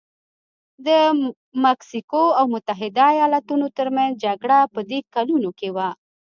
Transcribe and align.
د 0.87 0.87
مکسیکو 1.65 2.23
او 2.39 2.45
متحده 2.53 3.03
ایالتونو 3.13 3.65
ترمنځ 3.77 4.13
جګړه 4.25 4.59
په 4.73 4.79
دې 4.89 4.99
کلونو 5.13 5.49
کې 5.59 5.69
وه. 5.75 5.89